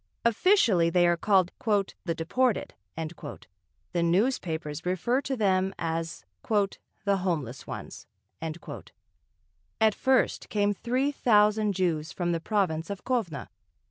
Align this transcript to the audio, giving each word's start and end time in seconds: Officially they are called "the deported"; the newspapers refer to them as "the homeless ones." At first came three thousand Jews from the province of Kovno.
Officially 0.25 0.89
they 0.89 1.05
are 1.05 1.15
called 1.15 1.53
"the 2.05 2.15
deported"; 2.15 2.73
the 3.93 4.01
newspapers 4.01 4.83
refer 4.83 5.21
to 5.21 5.35
them 5.37 5.75
as 5.77 6.25
"the 6.49 7.17
homeless 7.17 7.67
ones." 7.67 8.07
At 9.79 9.93
first 9.93 10.49
came 10.49 10.73
three 10.73 11.11
thousand 11.11 11.73
Jews 11.73 12.11
from 12.11 12.31
the 12.31 12.39
province 12.39 12.89
of 12.89 13.03
Kovno. 13.03 13.47